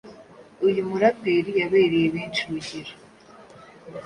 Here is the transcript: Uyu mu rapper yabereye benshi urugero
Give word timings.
Uyu 0.67 0.81
mu 0.87 0.95
rapper 1.01 1.45
yabereye 1.59 2.07
benshi 2.15 2.39
urugero 2.47 2.93